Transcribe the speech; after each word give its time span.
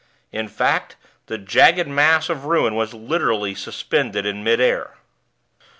In 0.31 0.47
fact, 0.47 0.95
the 1.27 1.37
jagged 1.37 1.87
mass 1.87 2.27
of 2.27 2.45
ruin 2.45 2.73
was 2.73 2.91
literally 2.91 3.53
suspended 3.53 4.25
in 4.25 4.43
midair. 4.43 4.95